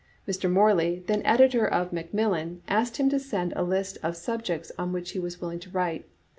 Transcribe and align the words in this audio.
Mr. 0.27 0.49
Morley, 0.51 1.03
then 1.05 1.21
editor 1.23 1.63
of 1.63 1.91
Macmillan^ 1.91 2.61
asked 2.67 2.97
him 2.97 3.07
to 3.11 3.19
send 3.19 3.53
a 3.55 3.61
list 3.61 3.99
of 4.01 4.17
subjects 4.17 4.71
on 4.75 4.91
which 4.91 5.11
he 5.11 5.19
was 5.19 5.39
willing 5.39 5.59
to 5.59 5.69
write. 5.69 6.05